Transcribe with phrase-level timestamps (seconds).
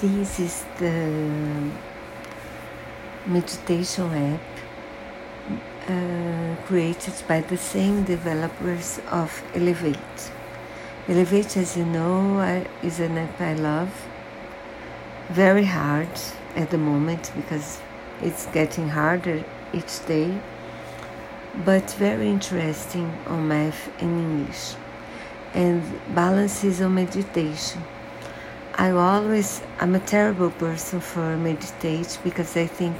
[0.00, 1.70] This is the
[3.26, 4.40] meditation app
[5.88, 10.30] uh, created by the same developers of Elevate.
[11.08, 12.40] Elevate, as you know,
[12.84, 13.90] is an app I love.
[15.30, 16.20] Very hard
[16.54, 17.80] at the moment because
[18.22, 20.40] it's getting harder each day,
[21.64, 24.74] but very interesting on math and English,
[25.52, 25.82] and
[26.14, 27.82] balances on meditation.
[28.76, 32.96] I always, I'm a terrible person for meditate because I think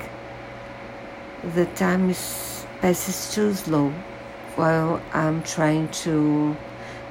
[1.55, 3.91] the time is, passes too slow
[4.55, 6.57] while I'm trying to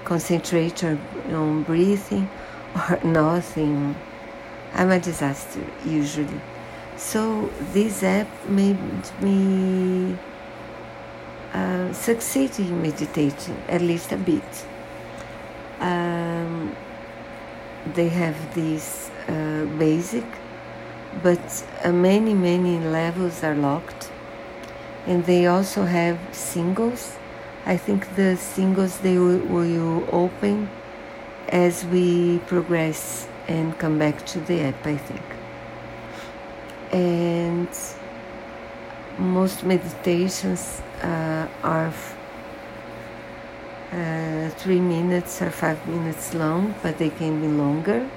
[0.06, 2.30] concentrate on breathing
[2.90, 3.96] or nothing.
[4.74, 6.40] I'm a disaster usually.
[6.96, 8.80] So this app made
[9.22, 10.18] me
[11.54, 14.66] uh, succeed in meditating at least a bit.
[15.82, 16.74] Um,
[17.94, 20.26] they have this uh, basic,
[21.22, 24.12] but uh, many, many levels are locked.
[25.06, 27.18] And they also have singles.
[27.66, 30.70] I think the singles they will, will open
[31.50, 35.22] as we progress and come back to the app, I think.
[36.92, 37.68] And
[39.18, 41.94] most meditations uh, are
[43.94, 48.10] uh, three minutes or five minutes long, but they can be longer.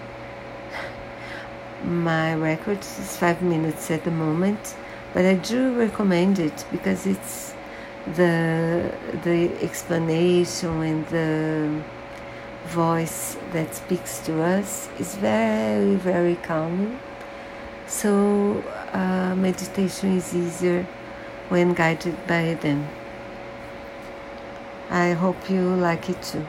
[1.85, 4.75] My record is five minutes at the moment,
[5.13, 7.55] but I do recommend it because it's
[8.15, 8.91] the
[9.25, 11.83] the explanation and the
[12.69, 16.99] voice that speaks to us is very very calming.
[17.87, 20.87] So uh, meditation is easier
[21.51, 22.89] when guided by them.
[24.91, 26.47] I hope you like it too.